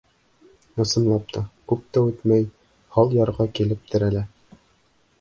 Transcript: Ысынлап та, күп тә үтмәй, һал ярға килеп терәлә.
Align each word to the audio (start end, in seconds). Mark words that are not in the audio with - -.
Ысынлап 0.83 1.27
та, 1.35 1.43
күп 1.73 1.85
тә 1.97 2.05
үтмәй, 2.13 2.49
һал 2.97 3.17
ярға 3.21 3.51
килеп 3.61 3.89
терәлә. 3.93 4.29